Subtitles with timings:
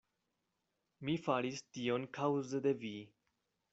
[1.09, 2.95] Mi faris tion kaŭze de vi.